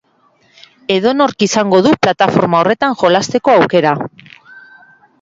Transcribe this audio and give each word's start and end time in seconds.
Edonork 0.95 1.45
izango 1.49 1.83
du 1.89 1.93
plataforma 2.09 2.65
horretan 2.65 2.99
jolasteko 3.05 3.57
aukera 3.63 3.97